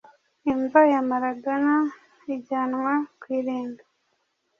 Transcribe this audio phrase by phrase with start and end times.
[0.51, 1.75] Imva ya Maradona
[2.35, 3.83] ijyanwa ku irimbi